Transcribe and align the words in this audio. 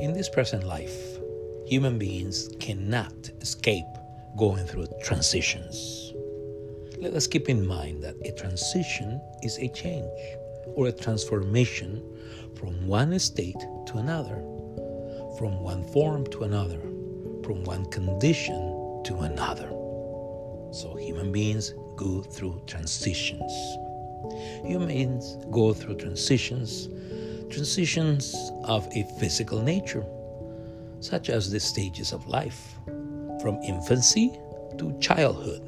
In 0.00 0.14
this 0.14 0.30
present 0.30 0.64
life, 0.64 1.18
human 1.66 1.98
beings 1.98 2.48
cannot 2.58 3.12
escape 3.42 3.84
going 4.38 4.64
through 4.64 4.86
transitions. 5.02 6.14
Let 6.98 7.12
us 7.12 7.26
keep 7.26 7.50
in 7.50 7.66
mind 7.66 8.02
that 8.02 8.16
a 8.24 8.32
transition 8.32 9.20
is 9.42 9.58
a 9.58 9.68
change 9.68 10.08
or 10.74 10.86
a 10.86 10.92
transformation 10.92 12.02
from 12.54 12.86
one 12.86 13.18
state 13.18 13.60
to 13.88 13.98
another, 13.98 14.36
from 15.36 15.60
one 15.60 15.84
form 15.92 16.26
to 16.28 16.44
another, 16.44 16.80
from 17.44 17.62
one 17.64 17.84
condition 17.90 19.02
to 19.04 19.18
another. 19.18 19.68
So 20.72 20.96
human 20.98 21.30
beings 21.30 21.74
go 21.96 22.22
through 22.22 22.62
transitions. 22.66 23.52
Human 24.64 24.88
beings 24.88 25.36
go 25.50 25.74
through 25.74 25.96
transitions, 25.96 26.88
transitions 27.50 28.52
of 28.64 28.86
a 28.92 29.02
physical 29.18 29.60
nature, 29.60 30.04
such 31.00 31.28
as 31.28 31.50
the 31.50 31.60
stages 31.60 32.12
of 32.12 32.26
life, 32.26 32.78
from 33.40 33.60
infancy 33.62 34.38
to 34.78 34.96
childhood, 35.00 35.62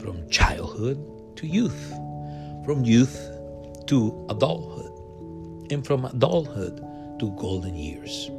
from 0.00 0.28
childhood 0.30 0.98
to 1.36 1.46
youth, 1.46 1.90
from 2.64 2.84
youth 2.84 3.30
to 3.86 4.26
adulthood, 4.30 5.72
and 5.72 5.86
from 5.86 6.04
adulthood 6.06 6.78
to 7.18 7.30
golden 7.36 7.74
years. 7.76 8.30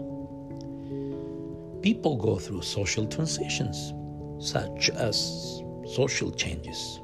People 1.82 2.16
go 2.18 2.38
through 2.38 2.62
social 2.62 3.05
transitions, 3.07 3.93
such 4.40 4.90
as 4.90 5.62
social 5.93 6.32
changes, 6.32 6.99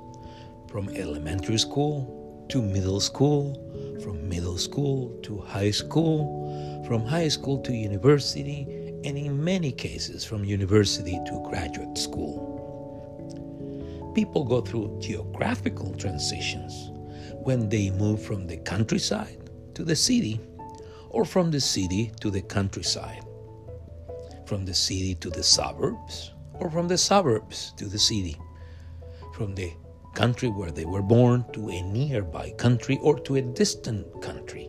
from 0.68 0.90
elementary 0.90 1.58
school 1.58 2.46
to 2.50 2.62
middle 2.62 3.00
school, 3.00 3.67
from 4.02 4.28
middle 4.28 4.58
school 4.58 5.18
to 5.24 5.40
high 5.40 5.72
school, 5.72 6.84
from 6.88 7.06
high 7.06 7.28
school 7.28 7.62
to 7.64 7.74
university, 7.74 8.66
and 9.04 9.18
in 9.18 9.44
many 9.44 9.72
cases 9.72 10.26
from 10.26 10.44
university 10.44 11.20
to 11.26 11.44
graduate 11.50 11.98
school. 11.98 12.44
People 14.16 14.44
go 14.44 14.62
through 14.62 14.98
geographical 15.00 15.94
transitions 15.96 16.92
when 17.44 17.70
they 17.70 17.92
move 17.92 18.22
from 18.22 18.48
the 18.48 18.58
countryside 18.58 19.50
to 19.76 19.84
the 19.84 19.96
city 19.96 20.40
or 21.10 21.24
from 21.24 21.52
the 21.52 21.62
city 21.62 22.12
to 22.20 22.30
the 22.30 22.42
countryside, 22.42 23.24
from 24.46 24.66
the 24.66 24.74
city 24.74 25.16
to 25.16 25.30
the 25.30 25.44
suburbs 25.44 26.32
or 26.56 26.70
from 26.70 26.88
the 26.88 26.98
suburbs 26.98 27.74
to 27.78 27.86
the 27.86 28.00
city, 28.00 28.38
from 29.34 29.54
the 29.56 29.72
country 30.18 30.50
where 30.50 30.72
they 30.72 30.84
were 30.84 31.04
born 31.04 31.46
to 31.54 31.70
a 31.70 31.82
nearby 31.84 32.50
country 32.58 32.98
or 33.04 33.20
to 33.20 33.36
a 33.36 33.42
distant 33.42 34.04
country, 34.20 34.68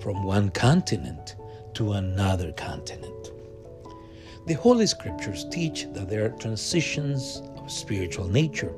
from 0.00 0.22
one 0.22 0.48
continent 0.50 1.34
to 1.74 1.94
another 1.94 2.52
continent. 2.52 3.32
The 4.46 4.54
Holy 4.54 4.86
Scriptures 4.86 5.46
teach 5.50 5.86
that 5.94 6.08
there 6.08 6.24
are 6.26 6.38
transitions 6.38 7.42
of 7.56 7.72
spiritual 7.72 8.28
nature, 8.28 8.72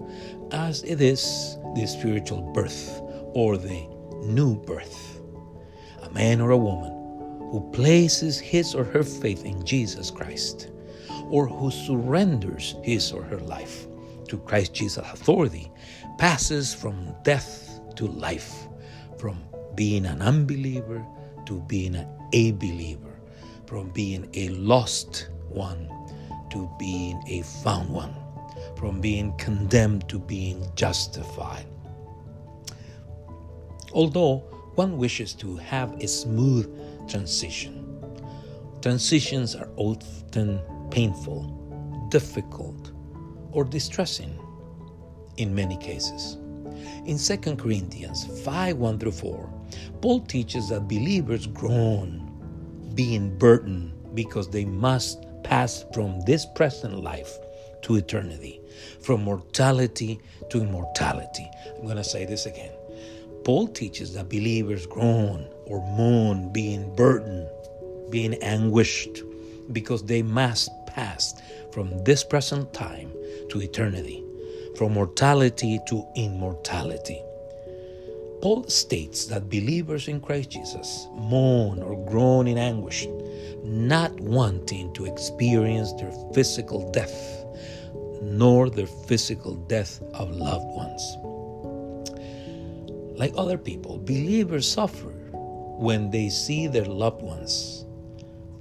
as 0.52 0.82
it 0.84 1.02
is 1.02 1.58
the 1.74 1.86
spiritual 1.86 2.40
birth 2.40 3.02
or 3.34 3.58
the 3.58 3.86
new 4.22 4.56
birth. 4.56 5.20
A 6.02 6.10
man 6.12 6.40
or 6.40 6.52
a 6.52 6.56
woman 6.56 6.92
who 7.50 7.70
places 7.72 8.38
his 8.38 8.74
or 8.74 8.84
her 8.84 9.02
faith 9.02 9.44
in 9.44 9.62
Jesus 9.66 10.10
Christ, 10.10 10.70
or 11.28 11.46
who 11.46 11.70
surrenders 11.70 12.74
his 12.82 13.12
or 13.12 13.22
her 13.22 13.40
life 13.40 13.86
to 14.28 14.38
Christ 14.38 14.72
Jesus' 14.72 14.98
authority, 15.12 15.70
passes 16.18 16.72
from 16.72 17.14
death 17.22 17.80
to 17.96 18.06
life, 18.06 18.66
from 19.18 19.38
being 19.74 20.06
an 20.06 20.22
unbeliever 20.22 21.04
to 21.46 21.60
being 21.62 21.94
a 22.32 22.52
believer, 22.52 23.20
from 23.66 23.90
being 23.90 24.28
a 24.34 24.48
lost 24.50 25.28
one 25.48 25.88
to 26.50 26.70
being 26.78 27.22
a 27.26 27.42
found 27.42 27.90
one, 27.90 28.14
from 28.76 29.00
being 29.00 29.36
condemned 29.36 30.08
to 30.08 30.18
being 30.18 30.66
justified. 30.74 31.66
Although 33.92 34.38
one 34.74 34.98
wishes 34.98 35.32
to 35.34 35.56
have 35.56 35.92
a 36.02 36.08
smooth 36.08 36.68
transition, 37.08 38.02
transitions 38.80 39.54
are 39.54 39.70
often 39.76 40.60
painful, 40.90 42.08
difficult, 42.10 42.92
or 43.52 43.64
distressing 43.64 44.38
in 45.36 45.54
many 45.54 45.76
cases. 45.76 46.36
In 47.06 47.18
2 47.18 47.56
Corinthians 47.56 48.26
5 48.44 48.76
1 48.76 48.98
through 48.98 49.12
4, 49.12 49.50
Paul 50.00 50.20
teaches 50.20 50.68
that 50.68 50.88
believers 50.88 51.46
groan, 51.46 52.22
being 52.94 53.36
burdened 53.38 53.92
because 54.14 54.48
they 54.48 54.64
must 54.64 55.24
pass 55.44 55.84
from 55.94 56.20
this 56.22 56.46
present 56.54 57.02
life 57.02 57.38
to 57.82 57.96
eternity, 57.96 58.60
from 59.00 59.22
mortality 59.22 60.20
to 60.50 60.60
immortality. 60.60 61.48
I'm 61.76 61.84
going 61.84 61.96
to 61.96 62.04
say 62.04 62.24
this 62.24 62.46
again. 62.46 62.72
Paul 63.44 63.68
teaches 63.68 64.12
that 64.14 64.28
believers 64.28 64.86
groan 64.86 65.48
or 65.66 65.78
moan, 65.96 66.52
being 66.52 66.94
burdened, 66.96 67.48
being 68.10 68.34
anguished, 68.42 69.22
because 69.72 70.02
they 70.02 70.22
must 70.22 70.70
pass 70.86 71.40
from 71.72 72.02
this 72.04 72.24
present 72.24 72.72
time 72.72 73.12
to 73.50 73.60
eternity, 73.60 74.24
from 74.76 74.92
mortality 74.92 75.80
to 75.88 76.06
immortality. 76.16 77.22
Paul 78.42 78.64
states 78.68 79.24
that 79.26 79.48
believers 79.48 80.08
in 80.08 80.20
Christ 80.20 80.50
Jesus 80.50 81.08
moan 81.14 81.82
or 81.82 81.96
groan 82.06 82.46
in 82.46 82.58
anguish, 82.58 83.06
not 83.64 84.12
wanting 84.20 84.92
to 84.94 85.06
experience 85.06 85.92
their 85.94 86.12
physical 86.34 86.90
death, 86.92 87.44
nor 88.22 88.68
their 88.68 88.86
physical 88.86 89.54
death 89.54 90.02
of 90.14 90.30
loved 90.30 90.66
ones. 90.66 91.16
Like 93.18 93.32
other 93.36 93.56
people, 93.56 93.98
believers 93.98 94.70
suffer 94.70 95.10
when 95.78 96.10
they 96.10 96.28
see 96.28 96.66
their 96.66 96.84
loved 96.84 97.22
ones 97.22 97.86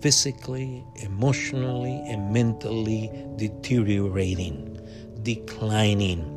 physically, 0.02 0.86
emotionally, 0.98 2.02
and 2.08 2.32
mentally 2.32 3.10
deteriorating, 3.38 4.75
declining, 5.26 6.32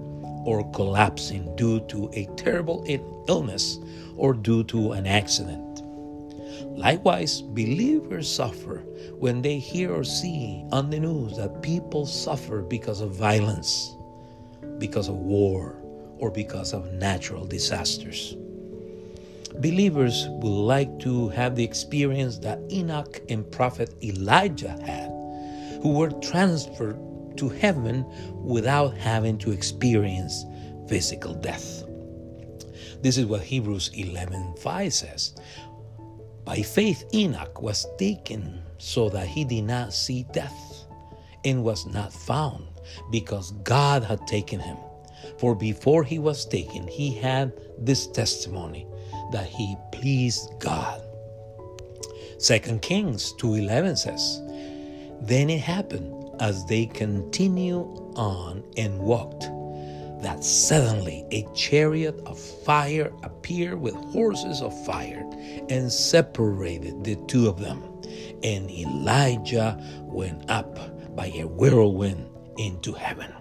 or 0.44 0.68
collapsing 0.72 1.54
due 1.56 1.78
to 1.80 2.10
a 2.14 2.24
terrible 2.36 2.82
illness 3.28 3.78
or 4.16 4.32
due 4.32 4.64
to 4.64 4.92
an 4.92 5.06
accident. 5.06 5.82
Likewise, 6.76 7.42
believers 7.42 8.32
suffer 8.32 8.78
when 9.18 9.42
they 9.42 9.58
hear 9.58 9.92
or 9.92 10.04
see 10.04 10.64
on 10.72 10.88
the 10.88 10.98
news 10.98 11.36
that 11.36 11.60
people 11.60 12.06
suffer 12.06 12.62
because 12.62 13.00
of 13.02 13.10
violence, 13.10 13.94
because 14.78 15.08
of 15.08 15.16
war, 15.16 15.76
or 16.18 16.30
because 16.30 16.72
of 16.72 16.92
natural 16.94 17.44
disasters. 17.44 18.36
Believers 19.60 20.26
would 20.28 20.48
like 20.48 20.98
to 21.00 21.28
have 21.30 21.56
the 21.56 21.64
experience 21.64 22.38
that 22.38 22.60
Enoch 22.70 23.20
and 23.28 23.50
prophet 23.50 23.92
Elijah 24.02 24.80
had, 24.82 25.10
who 25.82 25.92
were 25.92 26.10
transferred 26.22 26.98
to 27.38 27.48
heaven 27.48 28.04
without 28.42 28.96
having 28.96 29.38
to 29.38 29.50
experience 29.50 30.44
physical 30.88 31.34
death. 31.34 31.84
This 33.02 33.16
is 33.16 33.26
what 33.26 33.42
Hebrews 33.42 33.90
11:5 33.94 34.92
says. 34.92 35.34
By 36.44 36.62
faith 36.62 37.04
Enoch 37.14 37.60
was 37.62 37.86
taken 37.98 38.62
so 38.78 39.08
that 39.10 39.26
he 39.26 39.44
did 39.44 39.64
not 39.64 39.92
see 39.92 40.24
death 40.32 40.86
and 41.44 41.62
was 41.62 41.86
not 41.86 42.12
found 42.12 42.66
because 43.10 43.52
God 43.64 44.02
had 44.02 44.26
taken 44.26 44.58
him. 44.60 44.76
For 45.38 45.54
before 45.54 46.04
he 46.04 46.18
was 46.18 46.46
taken, 46.46 46.86
he 46.88 47.14
had 47.14 47.52
this 47.78 48.06
testimony 48.06 48.86
that 49.32 49.46
he 49.46 49.76
pleased 49.92 50.48
God. 50.58 51.02
2 52.40 52.80
Kings 52.80 53.34
2:11 53.38 53.98
says, 53.98 54.40
Then 55.20 55.50
it 55.50 55.60
happened 55.60 56.17
as 56.40 56.64
they 56.66 56.86
continued 56.86 57.86
on 58.16 58.62
and 58.76 58.98
walked 58.98 59.48
that 60.22 60.42
suddenly 60.42 61.24
a 61.30 61.46
chariot 61.54 62.20
of 62.26 62.38
fire 62.38 63.12
appeared 63.22 63.80
with 63.80 63.94
horses 63.94 64.60
of 64.60 64.84
fire 64.84 65.24
and 65.68 65.92
separated 65.92 67.04
the 67.04 67.16
two 67.26 67.48
of 67.48 67.60
them. 67.60 67.82
And 68.42 68.70
Elijah 68.70 69.80
went 70.02 70.50
up 70.50 71.14
by 71.14 71.26
a 71.26 71.46
whirlwind 71.46 72.28
into 72.56 72.92
heaven. 72.92 73.32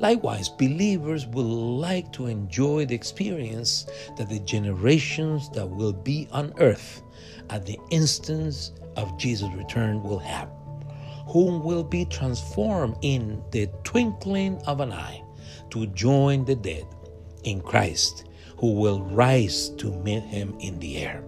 Likewise, 0.00 0.48
believers 0.48 1.26
will 1.26 1.78
like 1.78 2.12
to 2.12 2.26
enjoy 2.26 2.84
the 2.84 2.94
experience 2.94 3.86
that 4.16 4.28
the 4.28 4.40
generations 4.40 5.48
that 5.50 5.66
will 5.66 5.92
be 5.92 6.28
on 6.32 6.52
earth 6.58 7.02
at 7.50 7.64
the 7.64 7.78
instance 7.90 8.72
of 8.96 9.16
Jesus' 9.18 9.52
return 9.54 10.02
will 10.02 10.18
have, 10.18 10.48
whom 11.26 11.62
will 11.62 11.84
be 11.84 12.04
transformed 12.04 12.96
in 13.02 13.42
the 13.50 13.66
twinkling 13.82 14.58
of 14.66 14.80
an 14.80 14.92
eye 14.92 15.22
to 15.70 15.86
join 15.88 16.44
the 16.44 16.54
dead 16.54 16.86
in 17.44 17.60
Christ, 17.60 18.28
who 18.58 18.74
will 18.74 19.02
rise 19.02 19.70
to 19.70 19.92
meet 19.92 20.22
him 20.22 20.56
in 20.60 20.78
the 20.78 20.98
air. 20.98 21.24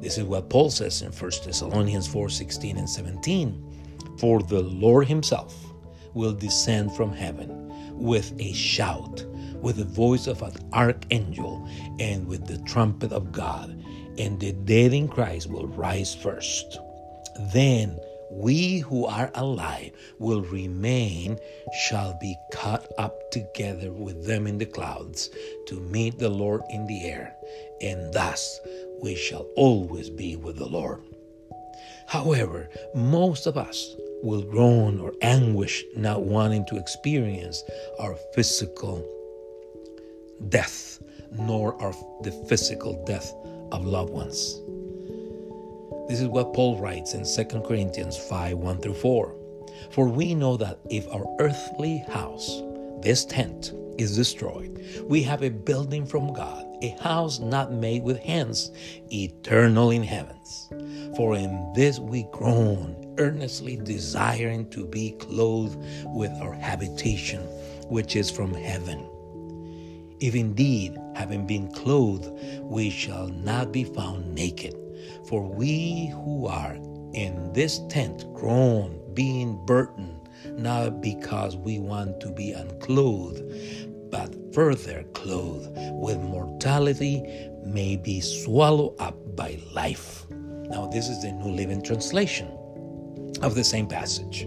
This 0.00 0.18
is 0.18 0.24
what 0.24 0.50
Paul 0.50 0.70
says 0.70 1.02
in 1.02 1.12
1 1.12 1.30
Thessalonians 1.44 2.06
4 2.06 2.28
16 2.28 2.76
and 2.76 2.88
17. 2.88 3.62
For 4.18 4.42
the 4.42 4.60
Lord 4.62 5.08
himself 5.08 5.54
will 6.14 6.32
descend 6.32 6.92
from 6.92 7.12
heaven 7.12 7.96
with 7.98 8.32
a 8.38 8.52
shout, 8.52 9.24
with 9.60 9.76
the 9.76 9.84
voice 9.84 10.26
of 10.26 10.42
an 10.42 10.52
archangel, 10.72 11.68
and 11.98 12.26
with 12.26 12.46
the 12.46 12.58
trumpet 12.64 13.12
of 13.12 13.32
God, 13.32 13.82
and 14.18 14.38
the 14.38 14.52
dead 14.52 14.92
in 14.92 15.08
Christ 15.08 15.48
will 15.48 15.66
rise 15.66 16.14
first. 16.14 16.78
Then 17.52 17.98
we 18.30 18.78
who 18.78 19.06
are 19.06 19.30
alive 19.34 19.92
will 20.18 20.42
remain, 20.42 21.38
shall 21.86 22.16
be 22.20 22.36
caught 22.52 22.86
up 22.98 23.30
together 23.30 23.92
with 23.92 24.26
them 24.26 24.46
in 24.46 24.58
the 24.58 24.66
clouds 24.66 25.30
to 25.66 25.80
meet 25.80 26.18
the 26.18 26.28
Lord 26.28 26.62
in 26.70 26.86
the 26.86 27.04
air, 27.04 27.34
and 27.80 28.12
thus 28.12 28.60
we 29.02 29.14
shall 29.14 29.46
always 29.56 30.10
be 30.10 30.36
with 30.36 30.56
the 30.56 30.68
Lord. 30.68 31.02
However, 32.06 32.68
most 32.94 33.46
of 33.46 33.56
us 33.56 33.94
will 34.22 34.42
groan 34.42 35.00
or 35.00 35.12
anguish 35.22 35.84
not 35.96 36.22
wanting 36.22 36.64
to 36.66 36.76
experience 36.76 37.62
our 37.98 38.14
physical 38.34 39.04
death, 40.48 41.02
nor 41.32 41.80
our, 41.82 41.92
the 42.22 42.32
physical 42.48 43.04
death 43.04 43.32
of 43.72 43.84
loved 43.84 44.10
ones. 44.10 44.60
This 46.08 46.20
is 46.20 46.28
what 46.28 46.52
Paul 46.52 46.78
writes 46.78 47.14
in 47.14 47.24
2 47.24 47.62
Corinthians 47.62 48.16
5 48.16 48.58
1 48.58 48.80
through 48.80 48.94
4. 48.94 49.34
For 49.90 50.08
we 50.08 50.34
know 50.34 50.56
that 50.56 50.78
if 50.88 51.08
our 51.08 51.26
earthly 51.40 51.98
house, 52.08 52.62
this 53.00 53.24
tent, 53.24 53.72
is 53.98 54.14
destroyed, 54.14 54.84
we 55.08 55.22
have 55.24 55.42
a 55.42 55.48
building 55.48 56.06
from 56.06 56.32
God, 56.32 56.64
a 56.80 56.90
house 57.02 57.40
not 57.40 57.72
made 57.72 58.04
with 58.04 58.20
hands, 58.20 58.70
eternal 59.12 59.90
in 59.90 60.04
heavens. 60.04 60.68
For 61.16 61.34
in 61.34 61.72
this 61.74 61.98
we 61.98 62.28
groan, 62.30 63.14
earnestly 63.18 63.76
desiring 63.76 64.70
to 64.70 64.86
be 64.86 65.12
clothed 65.18 65.78
with 66.14 66.30
our 66.40 66.52
habitation, 66.52 67.40
which 67.88 68.14
is 68.14 68.30
from 68.30 68.54
heaven. 68.54 69.08
If 70.20 70.36
indeed, 70.36 70.96
having 71.16 71.48
been 71.48 71.68
clothed, 71.72 72.30
we 72.62 72.90
shall 72.90 73.26
not 73.26 73.72
be 73.72 73.82
found 73.82 74.34
naked. 74.34 74.76
For 75.28 75.42
we 75.42 76.06
who 76.06 76.46
are 76.46 76.74
in 77.12 77.52
this 77.52 77.80
tent 77.88 78.32
groan, 78.32 79.00
being 79.14 79.64
burdened, 79.66 80.28
not 80.52 81.00
because 81.00 81.56
we 81.56 81.78
want 81.80 82.20
to 82.20 82.28
be 82.28 82.52
unclothed, 82.52 83.42
but 84.10 84.32
further 84.54 85.04
clothed 85.14 85.70
with 85.94 86.18
mortality, 86.18 87.22
may 87.64 87.96
be 87.96 88.20
swallowed 88.20 88.94
up 89.00 89.16
by 89.34 89.58
life. 89.72 90.26
Now, 90.30 90.86
this 90.86 91.08
is 91.08 91.22
the 91.22 91.32
New 91.32 91.50
Living 91.50 91.82
Translation 91.82 92.48
of 93.42 93.54
the 93.54 93.64
same 93.64 93.88
passage. 93.88 94.46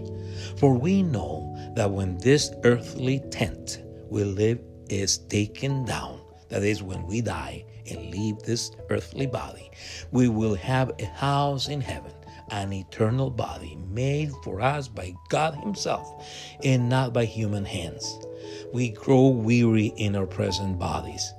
For 0.56 0.72
we 0.74 1.02
know 1.02 1.54
that 1.74 1.90
when 1.90 2.16
this 2.18 2.52
earthly 2.64 3.20
tent 3.30 3.82
we 4.08 4.24
live 4.24 4.60
is 4.88 5.18
taken 5.18 5.84
down, 5.84 6.20
that 6.50 6.62
is, 6.62 6.82
when 6.82 7.06
we 7.06 7.20
die, 7.20 7.64
and 7.88 8.10
leave 8.10 8.38
this 8.40 8.70
earthly 8.90 9.26
body, 9.26 9.70
we 10.12 10.28
will 10.28 10.54
have 10.54 10.92
a 10.98 11.06
house 11.06 11.68
in 11.68 11.80
heaven, 11.80 12.12
an 12.50 12.72
eternal 12.72 13.30
body 13.30 13.78
made 13.90 14.30
for 14.44 14.60
us 14.60 14.88
by 14.88 15.14
God 15.28 15.54
Himself 15.54 16.26
and 16.62 16.88
not 16.88 17.12
by 17.12 17.24
human 17.24 17.64
hands. 17.64 18.18
We 18.72 18.90
grow 18.90 19.28
weary 19.28 19.92
in 19.96 20.16
our 20.16 20.26
present 20.26 20.78
bodies, 20.78 21.32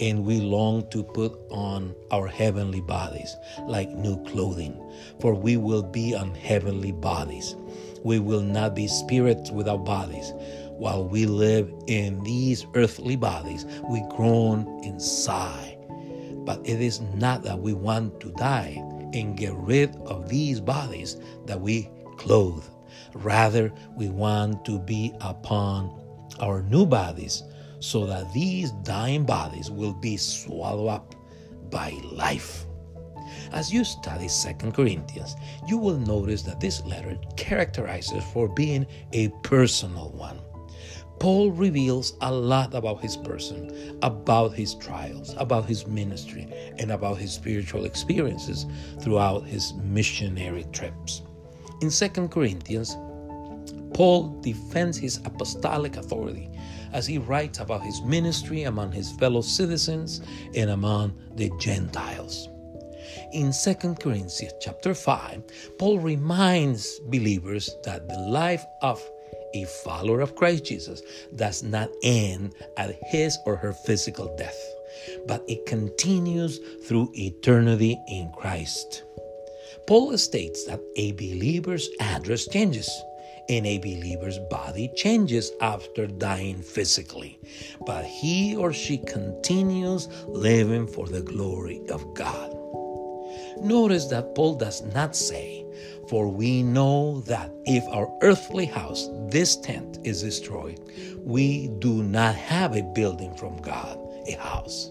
and 0.00 0.24
we 0.24 0.40
long 0.40 0.88
to 0.90 1.02
put 1.02 1.32
on 1.50 1.94
our 2.10 2.26
heavenly 2.26 2.80
bodies 2.80 3.36
like 3.62 3.88
new 3.90 4.22
clothing, 4.24 4.80
for 5.20 5.34
we 5.34 5.56
will 5.56 5.82
be 5.82 6.14
on 6.14 6.34
heavenly 6.34 6.92
bodies. 6.92 7.56
We 8.02 8.18
will 8.18 8.42
not 8.42 8.74
be 8.74 8.86
spirits 8.86 9.50
without 9.50 9.84
bodies. 9.84 10.32
While 10.76 11.06
we 11.06 11.26
live 11.26 11.72
in 11.86 12.22
these 12.24 12.66
earthly 12.74 13.16
bodies, 13.16 13.64
we 13.88 14.02
groan 14.10 14.80
inside 14.82 15.74
but 16.44 16.60
it 16.64 16.80
is 16.80 17.00
not 17.14 17.42
that 17.42 17.58
we 17.58 17.72
want 17.72 18.20
to 18.20 18.30
die 18.32 18.82
and 19.12 19.36
get 19.36 19.54
rid 19.54 19.96
of 20.06 20.28
these 20.28 20.60
bodies 20.60 21.16
that 21.46 21.60
we 21.60 21.88
clothe. 22.16 22.64
Rather, 23.14 23.72
we 23.96 24.08
want 24.08 24.64
to 24.64 24.78
be 24.78 25.12
upon 25.20 25.90
our 26.40 26.62
new 26.62 26.84
bodies 26.84 27.42
so 27.80 28.06
that 28.06 28.32
these 28.32 28.72
dying 28.82 29.24
bodies 29.24 29.70
will 29.70 29.94
be 29.94 30.16
swallowed 30.16 30.88
up 30.88 31.14
by 31.70 31.90
life. 32.12 32.66
As 33.52 33.72
you 33.72 33.84
study 33.84 34.28
2 34.28 34.72
Corinthians, 34.72 35.34
you 35.66 35.78
will 35.78 35.98
notice 35.98 36.42
that 36.42 36.60
this 36.60 36.84
letter 36.84 37.16
characterizes 37.36 38.22
for 38.32 38.48
being 38.48 38.86
a 39.12 39.28
personal 39.42 40.10
one. 40.10 40.38
Paul 41.18 41.52
reveals 41.52 42.14
a 42.20 42.32
lot 42.32 42.74
about 42.74 43.00
his 43.00 43.16
person, 43.16 43.98
about 44.02 44.52
his 44.54 44.74
trials, 44.74 45.34
about 45.38 45.66
his 45.66 45.86
ministry, 45.86 46.48
and 46.78 46.90
about 46.90 47.18
his 47.18 47.32
spiritual 47.32 47.84
experiences 47.84 48.66
throughout 49.00 49.46
his 49.46 49.72
missionary 49.74 50.66
trips. 50.72 51.22
In 51.80 51.90
2 51.90 52.28
Corinthians, 52.28 52.96
Paul 53.94 54.40
defends 54.40 54.98
his 54.98 55.18
apostolic 55.24 55.96
authority 55.96 56.50
as 56.92 57.06
he 57.06 57.18
writes 57.18 57.60
about 57.60 57.82
his 57.82 58.02
ministry 58.02 58.64
among 58.64 58.90
his 58.92 59.12
fellow 59.12 59.40
citizens 59.40 60.20
and 60.54 60.70
among 60.70 61.16
the 61.36 61.50
Gentiles. 61.58 62.48
In 63.32 63.52
2 63.52 63.94
Corinthians 63.94 64.52
chapter 64.60 64.94
5, 64.94 65.76
Paul 65.78 66.00
reminds 66.00 66.98
believers 67.00 67.76
that 67.84 68.08
the 68.08 68.18
life 68.18 68.64
of 68.82 69.02
a 69.54 69.64
follower 69.84 70.20
of 70.20 70.36
Christ 70.36 70.64
Jesus 70.64 71.02
does 71.36 71.62
not 71.62 71.90
end 72.02 72.54
at 72.76 72.98
his 73.06 73.38
or 73.46 73.56
her 73.56 73.72
physical 73.72 74.34
death, 74.36 74.60
but 75.26 75.44
it 75.48 75.66
continues 75.66 76.58
through 76.86 77.10
eternity 77.14 77.98
in 78.08 78.30
Christ. 78.36 79.04
Paul 79.86 80.16
states 80.18 80.64
that 80.64 80.80
a 80.96 81.12
believer's 81.12 81.88
address 82.00 82.46
changes 82.48 82.90
and 83.48 83.66
a 83.66 83.78
believer's 83.78 84.38
body 84.50 84.90
changes 84.96 85.52
after 85.60 86.06
dying 86.06 86.62
physically, 86.62 87.38
but 87.86 88.04
he 88.04 88.56
or 88.56 88.72
she 88.72 88.98
continues 88.98 90.08
living 90.26 90.86
for 90.86 91.06
the 91.06 91.20
glory 91.22 91.82
of 91.90 92.14
God. 92.14 92.56
Notice 93.60 94.06
that 94.06 94.34
Paul 94.34 94.54
does 94.54 94.82
not 94.94 95.14
say, 95.14 95.63
for 96.08 96.28
we 96.28 96.62
know 96.62 97.20
that 97.22 97.50
if 97.64 97.84
our 97.88 98.10
earthly 98.22 98.66
house, 98.66 99.08
this 99.28 99.56
tent, 99.56 99.98
is 100.04 100.22
destroyed, 100.22 100.80
we 101.18 101.68
do 101.78 102.02
not 102.02 102.34
have 102.34 102.76
a 102.76 102.82
building 102.82 103.34
from 103.36 103.56
God, 103.58 103.98
a 104.28 104.32
house. 104.32 104.90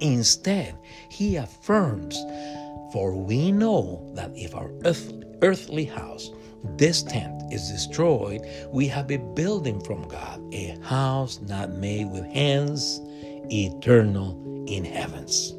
Instead, 0.00 0.76
he 1.10 1.36
affirms, 1.36 2.18
For 2.92 3.14
we 3.14 3.52
know 3.52 4.10
that 4.14 4.30
if 4.34 4.54
our 4.54 4.70
earth, 4.84 5.12
earthly 5.42 5.84
house, 5.84 6.30
this 6.76 7.02
tent, 7.02 7.42
is 7.52 7.70
destroyed, 7.70 8.42
we 8.70 8.88
have 8.88 9.10
a 9.10 9.18
building 9.18 9.80
from 9.80 10.08
God, 10.08 10.42
a 10.54 10.78
house 10.82 11.40
not 11.40 11.72
made 11.72 12.10
with 12.10 12.24
hands, 12.24 13.00
eternal 13.50 14.64
in 14.66 14.84
heavens. 14.84 15.54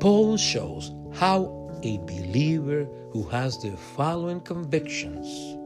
Paul 0.00 0.36
shows 0.36 0.92
how 1.14 1.63
a 1.84 1.98
believer 1.98 2.88
who 3.10 3.22
has 3.24 3.60
the 3.60 3.76
following 3.76 4.40
convictions 4.40 5.58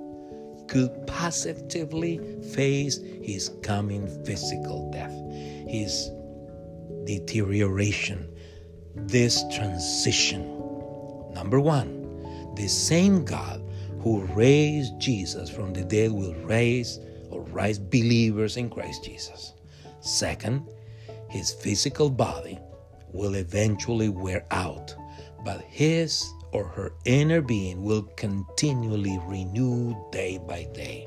could 0.68 1.06
positively 1.06 2.18
face 2.52 2.98
his 3.22 3.50
coming 3.62 4.06
physical 4.24 4.90
death, 4.90 5.14
his 5.68 6.10
deterioration, 7.04 8.28
this 8.94 9.44
transition. 9.54 10.42
Number 11.32 11.60
one, 11.60 12.54
the 12.56 12.68
same 12.68 13.24
God 13.24 13.62
who 14.00 14.22
raised 14.34 14.98
Jesus 14.98 15.48
from 15.48 15.72
the 15.72 15.84
dead 15.84 16.10
will 16.10 16.34
raise 16.34 16.98
or 17.30 17.42
rise 17.42 17.78
believers 17.78 18.56
in 18.56 18.68
Christ 18.68 19.04
Jesus. 19.04 19.54
Second, 20.00 20.68
his 21.30 21.52
physical 21.52 22.10
body 22.10 22.58
will 23.12 23.36
eventually 23.36 24.08
wear 24.08 24.44
out 24.50 24.94
but 25.44 25.60
his 25.62 26.24
or 26.52 26.64
her 26.64 26.92
inner 27.04 27.40
being 27.40 27.82
will 27.82 28.02
continually 28.16 29.18
renew 29.26 29.94
day 30.10 30.38
by 30.38 30.66
day. 30.74 31.06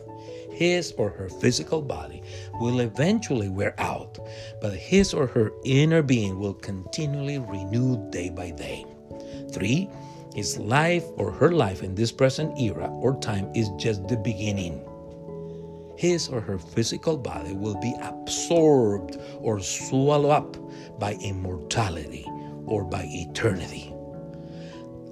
His 0.52 0.94
or 0.98 1.10
her 1.10 1.30
physical 1.30 1.82
body 1.82 2.22
will 2.60 2.82
eventually 2.82 3.50
wear 3.50 3.74
out, 3.80 4.20
but 4.62 4.74
his 4.74 5.14
or 5.14 5.26
her 5.28 5.52
inner 5.64 6.04
being 6.04 6.40
will 6.40 6.54
continually 6.54 7.40
renew 7.40 8.10
day 8.12 8.30
by 8.30 8.52
day. 8.52 8.86
Three, 9.52 9.90
his 10.36 10.58
life 10.58 11.04
or 11.16 11.32
her 11.32 11.52
life 11.52 11.84
in 11.84 11.96
this 11.96 12.12
present 12.12 12.60
era 12.60 12.88
or 12.90 13.20
time 13.20 13.52
is 13.56 13.70
just 13.78 14.08
the 14.08 14.18
beginning. 14.18 14.86
His 15.98 16.30
or 16.30 16.42
her 16.42 16.58
physical 16.58 17.18
body 17.18 17.54
will 17.54 17.80
be 17.80 17.94
absorbed 18.02 19.18
or 19.40 19.60
swallowed 19.60 20.32
up 20.32 21.00
by 21.00 21.14
immortality 21.16 22.26
or 22.66 22.84
by 22.84 23.04
eternity. 23.10 23.91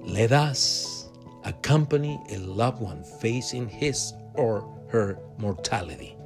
Let 0.09 0.31
us 0.31 1.07
accompany 1.45 2.19
a 2.29 2.39
loved 2.39 2.81
one 2.81 3.03
facing 3.03 3.69
his 3.69 4.11
or 4.33 4.67
her 4.89 5.19
mortality. 5.37 6.17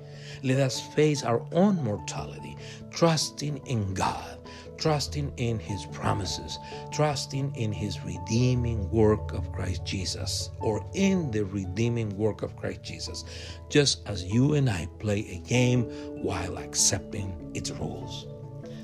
Let 0.41 0.59
us 0.59 0.79
face 0.79 1.23
our 1.23 1.45
own 1.51 1.83
mortality, 1.83 2.55
trusting 2.91 3.57
in 3.67 3.93
God, 3.93 4.39
trusting 4.77 5.33
in 5.35 5.59
His 5.59 5.85
promises, 5.87 6.59
trusting 6.91 7.53
in 7.55 7.73
His 7.73 8.01
redeeming 8.01 8.89
work 8.89 9.33
of 9.33 9.51
Christ 9.51 9.83
Jesus, 9.83 10.49
or 10.61 10.85
in 10.93 11.29
the 11.31 11.43
redeeming 11.43 12.17
work 12.17 12.41
of 12.41 12.55
Christ 12.55 12.83
Jesus, 12.83 13.25
just 13.69 14.07
as 14.07 14.23
you 14.23 14.53
and 14.53 14.69
I 14.69 14.87
play 14.99 15.19
a 15.29 15.47
game 15.47 15.83
while 16.23 16.57
accepting 16.57 17.51
its 17.53 17.71
rules. 17.71 18.27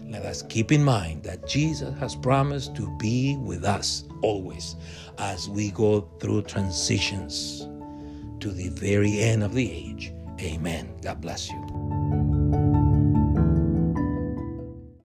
Let 0.09 0.25
us 0.25 0.41
keep 0.41 0.71
in 0.71 0.83
mind 0.83 1.21
that 1.23 1.47
Jesus 1.47 1.97
has 1.99 2.15
promised 2.15 2.75
to 2.75 2.89
be 2.97 3.37
with 3.37 3.63
us 3.63 4.05
always 4.23 4.75
as 5.19 5.47
we 5.47 5.69
go 5.69 6.01
through 6.19 6.43
transitions 6.43 7.67
to 8.39 8.51
the 8.51 8.69
very 8.69 9.19
end 9.19 9.43
of 9.43 9.53
the 9.53 9.71
age. 9.71 10.11
Amen. 10.41 10.95
God 11.03 11.21
bless 11.21 11.51
you. 11.51 11.68